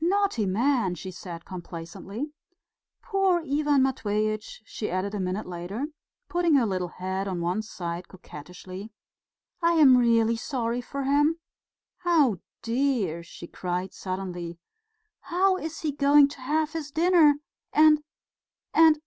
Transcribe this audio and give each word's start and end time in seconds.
"Naughty 0.00 0.46
man!" 0.46 0.94
she 0.94 1.10
said 1.10 1.44
complacently. 1.44 2.30
"Poor 3.02 3.40
Ivan 3.40 3.82
Matveitch," 3.82 4.62
she 4.64 4.88
added 4.88 5.16
a 5.16 5.18
minute 5.18 5.46
later, 5.46 5.88
putting 6.28 6.54
her 6.54 6.64
little 6.64 6.86
head 6.86 7.26
on 7.26 7.40
one 7.40 7.60
side 7.60 8.06
coquettishly. 8.06 8.92
"I 9.60 9.72
am 9.72 9.96
really 9.98 10.36
sorry 10.36 10.80
for 10.80 11.02
him. 11.02 11.40
Oh, 12.04 12.38
dear!" 12.62 13.24
she 13.24 13.48
cried 13.48 13.92
suddenly, 13.92 14.58
"how 15.22 15.56
is 15.56 15.80
he 15.80 15.90
going 15.90 16.28
to 16.28 16.40
have 16.40 16.72
his 16.72 16.92
dinner... 16.92 17.40
and... 17.72 18.00
and 18.72 19.00